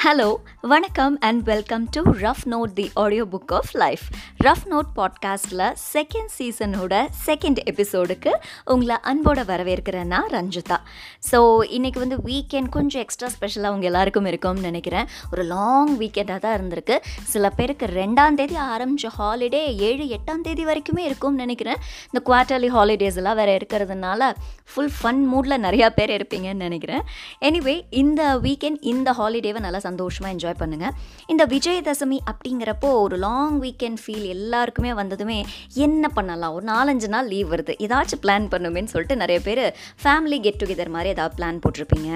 [0.00, 0.28] Hello
[0.62, 4.00] வணக்கம் and welcome to rough note the audio book of life
[4.44, 8.32] rough note பாட்காஸ்ட்டில் second சீசனோட second எபிசோடுக்கு
[8.64, 10.76] உங்களை அன்போட வரவேற்கிறேன் நான் ரஞ்சிதா.
[11.30, 15.06] ஸோ இன்றைக்கி வந்து வீக்கெண்ட் கொஞ்சம் எக்ஸ்ட்ரா ஸ்பெஷலாக உங்கள் எல்லாருக்கும் இருக்கும்னு நினைக்கிறேன்.
[15.30, 16.98] ஒரு லாங் வீக்கெண்டாக தான் இருந்திருக்கு.
[17.22, 21.76] சில பேருக்கு ரெண்டாம் தேதி ஆரம்பித்த ஹாலிடே ஏழு எட்டாம் தேதி வரைக்குமே இருக்கும்னு நினைக்கிறேன்.
[22.12, 24.32] இந்த குவார்ட்டர்லி ஹாலிடேஸ் எல்லாம் வேறு இருக்கிறதுனால
[24.74, 27.02] ஃபுல் ஃபன் மூடில் நிறையா பேர் இருப்பீங்கன்னு நினைக்கிறேன்.
[27.40, 30.94] எனிவே இந்த வீக்கெண்ட் இந்த ஹாலிடேவை நல்லா சந்தோஷமாக என்ஜாய் பண்ணுங்கள்
[31.32, 35.38] இந்த விஜயதசமி அப்படிங்கிறப்போ ஒரு லாங் வீக்கெண்ட் ஃபீல் எல்லாருக்குமே வந்ததுமே
[35.86, 36.54] என்ன பண்ணலாம்?
[36.58, 37.74] ஒரு நாலஞ்சு நாள் லீவ் வருது.
[37.86, 39.64] ஏதாச்சும் பிளான் பண்ணுமேன்னு சொல்லிட்டு நிறைய பேர்
[40.04, 42.10] ஃபேமிலி கெட் டுகெதர் மாதிரி ஏதாவது பிளான் போட்டிருப்பீங்க.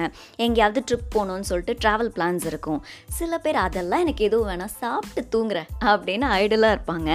[0.45, 2.81] எங்கேயாவது ட்ரிப் போகணுன்னு சொல்லிட்டு ட்ராவல் பிளான்ஸ் இருக்கும்.
[3.19, 7.09] சில பேர் அதெல்லாம் எனக்கு எதுவும் வேணாம் சாப்பிட்டு தூங்குறேன் அப்படின்னு ஐடலாக இருப்பாங்க.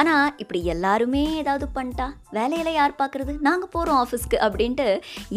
[0.00, 2.08] ஆனால் இப்படி எல்லாருமே ஏதாவது பண்ணிட்டா
[2.38, 4.86] வேலையில் யார் பார்க்குறது நாங்கள் போகிறோம் ஆஃபீஸ்க்கு அப்படின்ட்டு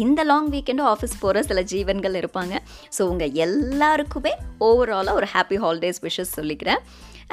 [0.04, 2.54] இந்த லாங் வீக்கெண்டும் ஆஃபீஸ் போகிற சில ஜீவன்கள் இருப்பாங்க.
[2.96, 4.32] ஸோ உங்கள் எல்லாருக்குமே
[4.68, 6.82] ஓவராலாக ஒரு ஹாப்பி ஹாலிடேஸ் விஷஸ் சொல்லிக்கிறேன்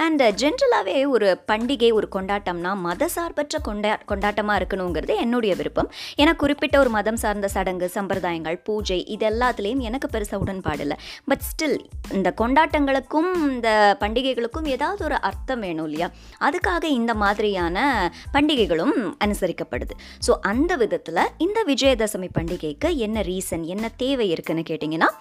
[0.06, 5.90] அண்ட் uh, ஜென்ரலாகவே ஒரு பண்டிகை ஒரு கொண்டாட்டம்னா மத சார்பற்ற கொண்டா கொண்டாட்டமாக இருக்கணுங்கிறது என்னுடைய விருப்பம்.
[6.22, 10.98] ஏன்னா குறிப்பிட்ட ஒரு மதம் சார்ந்த சடங்கு சம்பிரதாயங்கள் பூஜை இது எல்லாத்துலேயும் எனக்கு பெருசாக உடன்பாடு இல்லை.
[11.30, 11.78] பட் ஸ்டில்
[12.18, 13.70] இந்த கொண்டாட்டங்களுக்கும் இந்த
[14.04, 16.10] பண்டிகைகளுக்கும் ஏதாவது ஒரு அர்த்தம் வேணும் இல்லையா?
[16.48, 17.88] அதுக்காக இந்த மாதிரியான
[18.36, 19.96] பண்டிகைகளும் அனுசரிக்கப்படுது.
[20.28, 25.12] ஸோ அந்த விதத்தில் இந்த விஜயதசமி பண்டிகைக்கு என்ன ரீசன் என்ன தேவை இருக்குன்னு கேட்டிங்கன்னா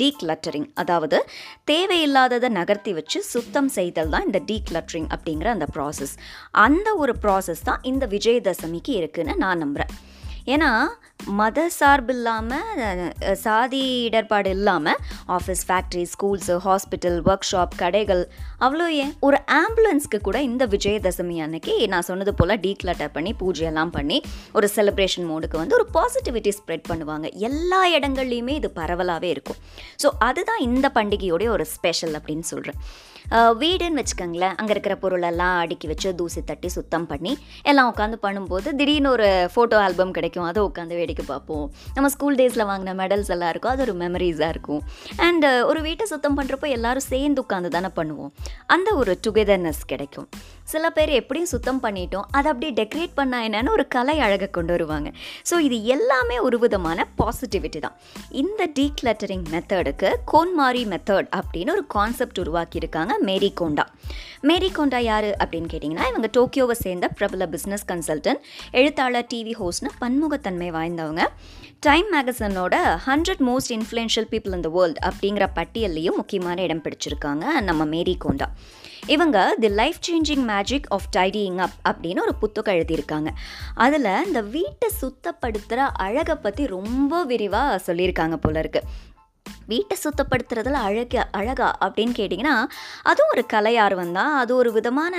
[0.00, 1.18] டீக்லட்டரிங் அதாவது
[1.70, 6.14] தேவையில்லாததை நகர்த்தி வச்சு சுத்தம் செய்தல் தான் இந்த டீக்லட்டரிங் அப்படிங்கிற அந்த ப்ராசஸ்
[6.52, 9.94] அந்த ஒரு ப்ராசஸ் தான் இந்த விஜயதசமிக்கு இருக்குதுன்னு நான் நம்புகிறேன்
[10.46, 10.70] ஏன்னா
[11.36, 13.02] மத சார்பு இல்லாமல்
[13.34, 18.22] சாதி இடர்பாடு இல்லாமல் office factory schools hospital work shop கடைகள்
[18.60, 19.12] அவ்வளோ ஏன்?
[19.20, 24.18] ஒரு ஆம்புலன்ஸ்க்கு கூட இந்த விஜயதசமி அன்னைக்கு நான் சொன்னது போல் டீக்ளட்டர் பண்ணி பூஜையெல்லாம் பண்ணி
[24.52, 27.26] ஒரு செலிப்ரேஷன் மோடுக்கு வந்து ஒரு பாசிட்டிவிட்டி ஸ்ப்ரெட் பண்ணுவாங்க.
[27.48, 29.60] எல்லா இடங்கள்லையுமே இது பரவலாகவே இருக்கும்.
[30.02, 32.78] ஸோ அதுதான் இந்த பண்டிகையோடைய ஒரு ஸ்பெஷல் அப்படின்னு சொல்கிறேன்
[33.62, 34.54] வீடுன்னு வச்சுக்கோங்களேன்.
[34.60, 37.32] அங்கே இருக்கிற பொருளெல்லாம் அடுக்கி வச்சு தூசி தட்டி சுத்தம் பண்ணி
[37.70, 40.46] எல்லாம் உட்காந்து பண்ணும்போது திடீர்னு ஒரு ஃபோட்டோ ஆல்பம் கிடைக்கும்.
[40.50, 41.64] அதை உட்காந்து வேடிக்கை பார்ப்போம்.
[41.96, 43.72] நம்ம ஸ்கூல் டேஸில் வாங்கின மெடல்ஸ் எல்லாம் இருக்கும்.
[43.74, 44.82] அது ஒரு மெமரிஸாக இருக்கும்.
[45.26, 48.32] அண்ட் ஒரு வீட்டை சுத்தம் பண்ணுறப்போ எல்லாரும் சேர்ந்து உட்காந்து தானே பண்ணுவோம்.
[48.76, 50.28] அந்த ஒரு டுகெதர்னஸ் கிடைக்கும்.
[50.72, 55.08] சில பேர் எப்படியும் சுத்தம் பண்ணிட்டோம் அதை அப்படியே டெக்கரேட் பண்ணா என்னென்னு ஒரு கலை அழகை கொண்டு வருவாங்க.
[55.48, 57.96] ஸோ இது எல்லாமே ஒரு விதமான பாசிட்டிவிட்டி தான்.
[58.42, 63.84] இந்த டீக்ளட்டரிங் மெத்தடுக்கு கோன்மாரி மெத்தட் அப்படின்னு ஒரு கான்செப்ட் உருவாக்கியிருக்காங்க மேரி கோண்டா.
[64.50, 68.42] மேரி கோண்டா யார் அப்படின்னு கேட்டிங்கன்னா இவங்க டோக்கியோவை சேர்ந்த பிரபல பிஸ்னஸ் கன்சல்டன்ட்
[68.80, 71.24] எழுத்தாளர் டிவி ஹோஸ்ட்னு பன்முகத்தன்மை வாய்ந்தவங்க.
[71.86, 72.74] Time மேகசனோட
[73.06, 78.48] hundred most influential people in the world அப்படிங்கிற பட்டியல்லையும் முக்கியமான இடம் பிடிச்சிருக்காங்க நம்ம மேரி கோண்டா.
[79.06, 83.30] இவங்க the life changing magic of tidying up அப்படின்னு ஒரு புத்தகம் எழுதியிருக்காங்க.
[83.74, 88.90] அதில் இந்த வீட்டை சுத்தப்படுத்துகிற அழகை பற்றி ரொம்ப விரிவாக சொல்லியிருக்காங்க போல இருக்குது
[89.66, 92.54] வீட்டை சுத்தப்படுத்துறதுல அழக அழகா அப்படின்னு கேட்டிங்கன்னா
[93.02, 94.34] அதுவும் ஒரு கலை ஆர்வம் தான்.
[94.36, 95.14] அது ஒரு விதமான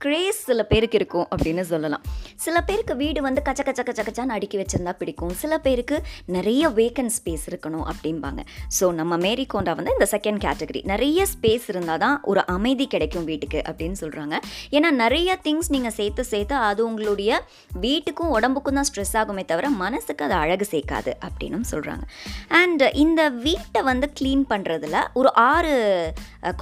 [0.00, 2.02] கிரேஸ் சில பேருக்கு இருக்கும் அப்படின்னு சொல்லலாம்.
[2.44, 5.32] சில பேருக்கு வீடு வந்து கச்ச கச்ச கச்ச கச்சான்னு அடுக்கி வச்சிருந்தா பிடிக்கும்.
[5.42, 5.96] சில பேருக்கு
[6.36, 8.40] நிறைய வேக்கன் ஸ்பேஸ் இருக்கணும் அப்படிம்பாங்க.
[8.78, 13.28] ஸோ நம்ம மேரி கோண்டா வந்து இந்த செகண்ட் கேட்டகரி நிறைய ஸ்பேஸ் இருந்தால் தான் ஒரு அமைதி கிடைக்கும்
[13.30, 14.34] வீட்டுக்கு அப்படின்னு சொல்கிறாங்க
[14.76, 17.40] ஏன்னா நிறைய திங்ஸ் நீங்கள் சேர்த்து சேர்த்து அது உங்களுடைய
[17.86, 22.04] வீட்டுக்கும் உடம்புக்கும் தான் ஸ்ட்ரெஸ் ஆகுமே தவிர மனசுக்கு அது அழகு சேர்க்காது அப்படின்னும் சொல்கிறாங்க
[22.60, 25.72] அண்ட் இந்த வீட்டை வந்து க்ளீன் பண்ணுறதுல ஒரு ஆறு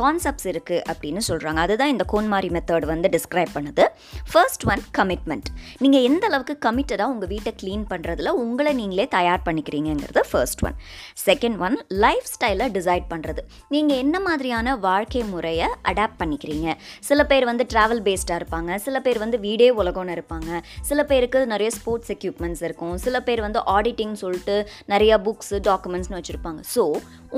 [0.00, 3.84] கான்செப்ட்ஸ் இருக்குது அப்படின்னு சொல்கிறாங்க அதுதான் இந்த கோன்மாரி மெத்தட் வந்து டிஸ்கிரைப் பண்ணுது.
[4.32, 5.48] ஃபர்ஸ்ட் ஒன் கமிட்மெண்ட்
[5.82, 10.76] நீங்கள் எந்த அளவுக்கு கமிட்டடாக உங்கள் வீட்டை க்ளீன் பண்ணுறதுல உங்களை நீங்களே தயார் பண்ணிக்கிறீங்கிறது first one
[11.26, 13.42] second one life ஸ்டைலை டிசைட் பண்ணுறது
[13.74, 16.68] நீங்கள் என்ன மாதிரியான வாழ்க்கை முறையை அடாப்ட் பண்ணிக்கிறீங்க?
[17.08, 18.70] சில பேர் வந்து ட்ராவல் பேஸ்டாக இருப்பாங்க.
[18.86, 20.50] சில பேர் வந்து வீடே உலகம்னு இருப்பாங்க.
[20.90, 22.96] சில பேருக்கு நிறைய ஸ்போர்ட்ஸ் எக்யூப்மெண்ட்ஸ் இருக்கும்.
[23.06, 24.56] சில பேர் வந்து ஆடிட்டிங் சொல்லிட்டு
[24.94, 26.62] நிறைய புக்ஸு டாக்குமெண்ட்ஸ்னு வச்சுருப்பாங்க.
[26.74, 26.84] ஸோ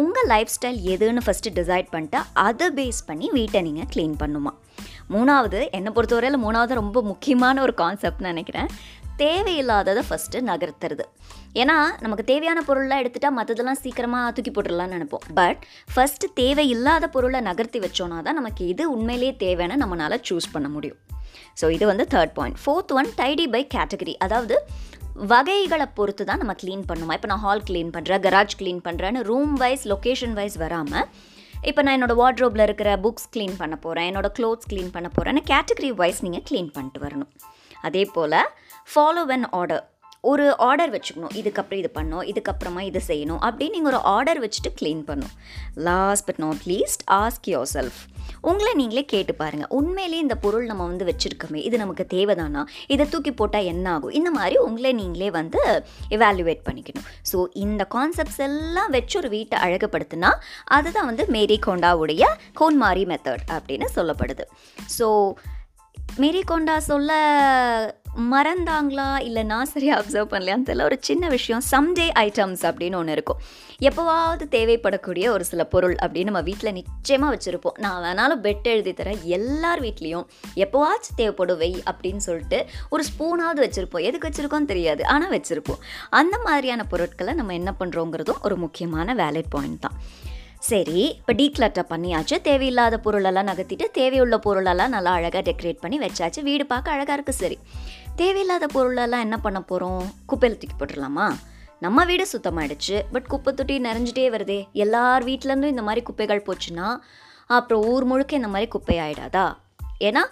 [0.02, 4.52] உங்கள் லைஃப் ஸ்டைல் எதுன்னு ஃபஸ்ட்டு டிசைட் பண்ணிட்டு அதை பேஸ் பண்ணி வீட்டை நீங்கள் க்ளீன் பண்ணுமா?
[5.14, 8.70] மூணாவது என்னை பொறுத்தவரையில் மூணாவது ரொம்ப முக்கியமான ஒரு கான்செப்ட்னு நினைக்கிறேன்.
[9.22, 11.04] தேவையில்லாததை ஃபஸ்ட்டு நகர்த்துறது.
[11.62, 15.26] ஏன்னா நமக்கு தேவையான பொருள்லாம் எடுத்துகிட்டா மற்றதெல்லாம் சீக்கிரமாக தூக்கி போட்டுடலாம்னு நினைப்போம்.
[15.40, 15.60] பட்
[15.94, 20.98] ஃபஸ்ட்டு தேவையில்லாத பொருளை நகர்த்தி வச்சோன்னா தான் நமக்கு இது உண்மையிலேயே தேவைன்னு நம்மளால் சூஸ் பண்ண முடியும்.
[21.60, 24.56] ஸோ இது வந்து third point fourth one tidy by category அதாவது
[25.32, 27.12] வகைகளை பொறுத்து தான் நம்ம க்ளீன் பண்ணுமா?
[27.18, 31.06] இப்போ நான் ஹால் க்ளீன் பண்ணுறேன் கராஜ் க்ளீன் பண்ணுறேன்னு ரூம் வைஸ் லொக்கேஷன் வைஸ் வராமல்
[31.70, 35.90] இப்போ நான் என்னோடய வார்ட்ரோப்பில் இருக்கிற புக்ஸ் க்ளீன் பண்ண போகிறேன் என்னோடய க்ளோத்ஸ் க்ளீன் பண்ண போகிறேன்னு கேட்டகரி
[36.00, 37.30] வைஸ் நீங்கள் க்ளீன் பண்ணிட்டு வரணும்.
[37.88, 38.38] அதே போல்
[38.92, 39.82] ஃபாலோ அன் ஆர்டர்
[40.32, 45.02] ஒரு ஆர்டர் வச்சுக்கணும் இதுக்கப்புறம் இது பண்ணணும் இதுக்கப்புறமா இது செய்யணும் அப்படின்னு நீங்கள் ஒரு ஆர்டர் வச்சுட்டு க்ளீன்
[45.08, 45.34] பண்ணணும்.
[45.88, 48.00] Last but not least ask yourself
[48.50, 52.62] உங்களை நீங்களே கேட்டு பாருங்கள் உண்மையிலேயே இந்த பொருள் நம்ம வந்து வச்சுருக்கோமே இது நமக்கு தேவைதானா?
[52.94, 54.14] இதை தூக்கி போட்டால் என்ன ஆகும்?
[54.18, 55.60] இந்த மாதிரி உங்களை நீங்களே வந்து
[56.16, 57.08] எவாலுவேட் பண்ணிக்கணும்.
[57.32, 60.32] ஸோ இந்த கான்செப்ட்ஸ் எல்லாம் வச்சு ஒரு வீட்டை அழகுப்படுத்தினா
[60.78, 62.24] அதுதான் வந்து மேரி கோண்டாவுடைய
[62.60, 64.46] கோன்மாரி மெத்தட் அப்படின்னு சொல்லப்படுது.
[64.98, 65.08] ஸோ
[66.22, 67.12] மேரி கொண்டா சொல்ல
[68.32, 69.20] மறந்தாங்களா?
[69.20, 70.82] இல்லை நான் சரியாக அப்சர்வ் பண்ணலையான்னு தெரியல.
[70.82, 71.62] ஒரு சின்ன விஷயம்.
[71.70, 73.40] சம்டே ஐட்டம்ஸ் அப்படின்னு ஒன்று இருக்கும்.
[73.88, 77.78] எப்போவாவது தேவைப்படக்கூடிய ஒரு சில பொருள் அப்படின்னு நம்ம வீட்டில் நிச்சயமாக வச்சுருப்போம்.
[77.78, 80.26] நான் வேணாலும் பெட் எழுதி தரேன் எல்லார் வீட்லேயும்
[80.64, 84.06] எப்போவாச்சும் தேவைப்படும் வெய் அப்படின்னு சொல்லிட்டு ஒரு ஸ்பூனாவது வச்சுருப்போம்.
[84.10, 85.06] எதுக்கு வச்சுருக்கோம் தெரியாது.
[85.06, 85.82] ஆனால் வச்சுருப்போம்.
[86.10, 89.98] அந்த மாதிரியான பொருட்களை நம்ம என்ன பண்ணுறோங்கிறதும் ஒரு முக்கியமான வேலிட் பாயிண்ட் தான்.
[90.60, 92.36] சரி இப்போ டீக்ளட்டர் பண்ணியாச்சு.
[92.40, 96.40] தேவையில்லாத பொருளெல்லாம் நகர்த்திட்டு தேவையுள்ள பொருளெல்லாம் நல்லா அழகாக டெக்கரேட் பண்ணி வச்சாச்சு.
[96.42, 97.58] வீடு பார்க்க அழகாக இருக்குது சரி.
[98.16, 101.34] தேவையில்லாத பொருளெல்லாம் என்ன பண்ண போகிறோம் குப்பையில் தூக்கி போட்டுடலாமா?
[101.80, 104.72] நம்ம வீடு சுத்தமாயிடுச்சு பட் குப்பை தொட்டி நிறைஞ்சிட்டே வருதே.
[104.72, 106.96] எல்லார் வீட்டிலேருந்தும் இந்த மாதிரி குப்பைகள் போச்சுன்னா
[107.46, 109.56] அப்புறம் ஊர் முழுக்க இந்த மாதிரி குப்பை ஆகிடாதா
[110.08, 110.22] ஏன்னா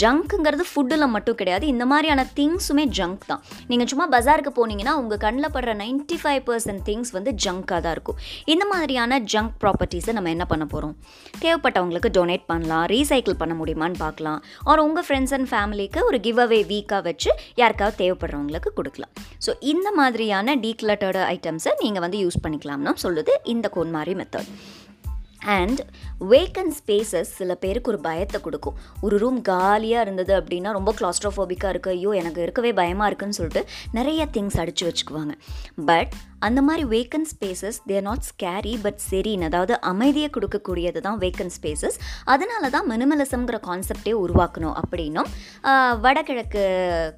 [0.00, 1.64] ஜங்க்குங்கிறது ஃபுட்டில் மட்டும் கிடையாது.
[1.72, 3.40] இந்த மாதிரியான திங்ஸுமே ஜங்க் தான்.
[3.70, 8.18] நீங்கள் சும்மா பஜாருக்கு போனீங்கன்னா உங்கள் கண்ணில் படுற நைன்ட்டி ஃபைவ் பர்சன்ட் திங்ஸ் வந்து ஜங்காக தான் இருக்கும்.
[8.54, 10.94] இந்த மாதிரியான ஜங்க் ப்ராப்பர்ட்டிஸை நம்ம என்ன பண்ண போகிறோம்
[11.44, 14.40] தேவைப்பட்டவங்களுக்கு டொனேட் பண்ணலாம் ரீசைக்கிள் பண்ண முடியுமான்னு பார்க்கலாம்.
[14.70, 19.12] ஆர் உங்கள் ஃப்ரெண்ட்ஸ் அண்ட் ஃபேமிலிக்கு ஒரு கிவ் அவே வீக்காக வச்சு யாருக்காவது தேவைப்படுறவங்களுக்கு கொடுக்கலாம்.
[19.46, 24.50] ஸோ இந்த மாதிரியான டீக்லட்டர்டு ஐட்டம்ஸை நீங்கள் வந்து யூஸ் பண்ணிக்கலாம்னு சொல்லுது இந்த KonMari method
[25.58, 25.80] and
[26.32, 28.76] vacant spaces சில பேருக்கு ஒரு பயத்தை கொடுக்கும்.
[29.04, 33.62] ஒரு ரூம் காலியாக இருந்தது அப்படின்னா ரொம்ப கிளாஸ்ட்ரோஃபோபிக்காக இருக்குது ஐயோ எனக்கு இருக்கவே பயமாக இருக்குன்னு சொல்லிட்டு
[33.98, 35.34] நிறைய திங்ஸ் அடித்து வச்சுக்குவாங்க.
[35.90, 36.12] பட்
[36.46, 41.96] அந்த மாதிரி vacant spaces they're not scary but serene அதாவது அமைதியை கொடுக்கக்கூடியது தான் வேக்கன் ஸ்பேசஸ்
[42.32, 45.28] அதனால தான் மினிமலிசம்ங்கிற கான்செப்டே உருவாக்கணும் அப்படின்னும்
[46.04, 46.62] வடகிழக்கு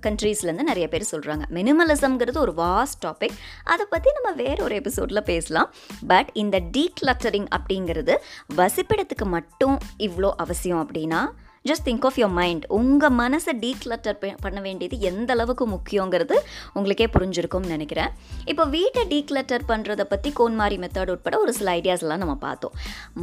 [0.06, 3.36] கண்ட்ரீஸ்லேருந்து நிறைய பேர் சொல்கிறாங்க மினிமலிசம்ங்கிறது ஒரு வாஸ்ட் டாபிக்
[3.74, 5.70] அதை பற்றி நம்ம வேற ஒரு எபிசோடில் பேசலாம்.
[6.12, 8.11] பட் இந்த டீக்ளட்டரிங் அப்படிங்கிறது
[8.58, 9.78] வசிப்பிடத்துக்கு மட்டும்
[10.08, 11.22] இவ்வளோ அவசியம் அப்படின்னா
[11.68, 16.36] just think of your mind உங்கள் மனசை டீக்ளட்டர் பண்ண வேண்டியது எந்த அளவுக்கு முக்கியங்கிறது
[16.72, 18.10] உங்களுக்கே புரிஞ்சிருக்கும்னு நினைக்கிறேன்.
[18.44, 22.74] இப்போ வீட்டை டீக்ளட்டர் பண்ணுறதை பற்றி கோன்மாரி மெத்தட் உட்பட ஒரு சில ஐடியாஸ்லாம் நம்ம பார்த்தோம்.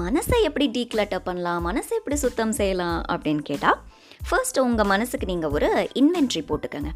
[0.04, 1.68] மனசை எப்படி டீக்ளட்டர் பண்ணலாம்?
[1.70, 3.00] மனசை எப்படி சுத்தம் செய்யலாம்?
[3.10, 3.80] அப்படின்னு கேட்டால்
[4.28, 5.70] ஃபர்ஸ்ட் உங்கள் மனசுக்கு நீங்கள் ஒரு
[6.02, 6.90] இன்வென்ட்ரி போட்டுக்கோங்க.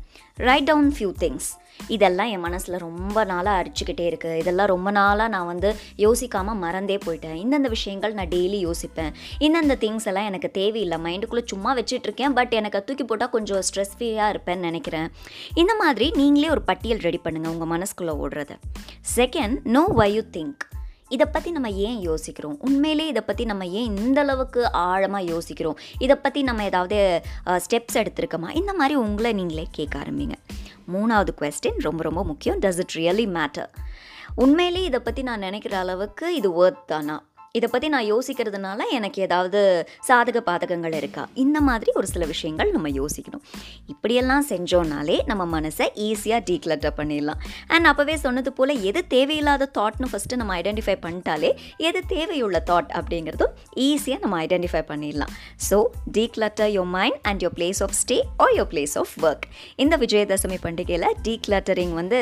[0.48, 1.50] ரைட் டவுன் ஃபியூ திங்ஸ்
[1.88, 5.70] இதெல்லாம் என் மனசில் ரொம்ப நாளாக அரிச்சுக்கிட்டே இருக்குது இதெல்லாம் ரொம்ப நாளாக நான் வந்து
[6.04, 7.38] யோசிக்காமல் மறந்தே போயிட்டேன்.
[7.44, 9.12] இந்தந்த விஷயங்கள் நான் டெய்லி யோசிப்பேன்.
[9.48, 11.00] இந்தந்த திங்ஸ் எல்லாம் எனக்கு தேவையில்லை.
[11.06, 12.36] மைண்டுக்குள்ளே சும்மா வச்சிட்ருக்கேன்.
[12.40, 15.10] பட் எனக்கு தூக்கி போட்டால் கொஞ்சம் ஸ்ட்ரெஸ் ஃப்ரீயாக இருப்பேன்னு நினைக்கிறேன்.
[15.64, 18.54] இந்த மாதிரி நீங்களே ஒரு பட்டியல் ரெடி பண்ணுங்கள் உங்கள் மனசுக்குள்ளே ஓடுறத.
[19.18, 20.64] Second know why you think
[21.16, 22.56] இதை பற்றி நம்ம ஏன் யோசிக்கிறோம்?
[22.68, 25.80] உண்மையிலே இதை பற்றி நம்ம ஏன் இந்த அளவுக்கு ஆழமாக யோசிக்கிறோம்?
[26.06, 27.00] இதை பற்றி நம்ம ஏதாவது
[27.66, 28.50] ஸ்டெப்ஸ் எடுத்திருக்கோமா?
[28.62, 30.38] இந்த மாதிரி உங்களை நீங்களே கேட்க ஆரம்பிங்க.
[30.94, 32.60] மூணாவது கொஸ்டின் ரொம்ப ரொம்ப முக்கியம்.
[32.64, 33.70] டஸ் இட் ரியலி மேட்டர்
[34.44, 37.18] உண்மையிலே இதை பற்றி நான் நினைக்கிற அளவுக்கு இது ஒர்த் தானா?
[37.58, 39.60] இதை பற்றி நான் யோசிக்கிறதுனால எனக்கு ஏதாவது
[40.08, 41.24] சாதக பாதகங்கள் இருக்கா?
[41.44, 43.44] இந்த மாதிரி ஒரு சில விஷயங்கள் நம்ம யோசிக்கணும்.
[43.94, 47.42] இப்படியெல்லாம் செஞ்சோன்னாலே நம்ம மனசை ஈஸியாக டீக்ளட்டர் பண்ணிடலாம்.
[47.74, 51.52] அண்ட் அப்போவே சொன்னது போல் எது தேவையில்லாத தாட்னு ஃபஸ்ட்டு நம்ம ஐடென்டிஃபை பண்ணிட்டாலே
[51.90, 53.54] எது தேவையுள்ள தாட் அப்படிங்கிறதும்
[53.88, 55.36] ஈஸியாக நம்ம ஐடென்டிஃபை பண்ணிடலாம்.
[55.68, 55.80] So
[56.18, 59.48] declutter your mind and your place of stay or your place of work
[59.86, 62.22] இந்த விஜயதசமி பண்டிகையில் டீக்ளட்டரிங் வந்து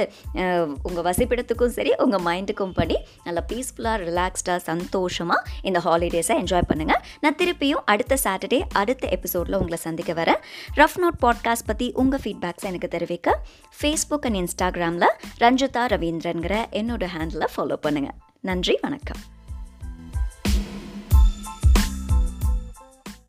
[0.90, 3.00] உங்கள் வசிப்பிடத்துக்கும் சரி உங்கள் மைண்டுக்கும் பண்ணி
[3.30, 9.58] நல்லா பீஸ்ஃபுல்லாக ரிலாக்ஸ்டாக சந்தோஷம் சந்தோஷமாக இந்த ஹாலிடேஸை என்ஜாய் பண்ணுங்கள் நான் திருப்பியும் அடுத்த சாட்டர்டே அடுத்த எபிசோடில்
[9.58, 10.40] உங்களை சந்திக்க வரேன்.
[10.76, 13.38] ரஃப் நோட் பாட்காஸ்ட் பற்றி உங்கள் ஃபீட்பேக்ஸ் எனக்கு தெரிவிக்க
[13.82, 15.10] ஃபேஸ்புக் அண்ட் இன்ஸ்டாகிராமில்
[15.40, 19.22] ரஞ்சிதா ரவீந்திரன்கிற என்னோட ஹேண்டில் ஃபாலோ பண்ணுங்கள் நன்றி வணக்கம்.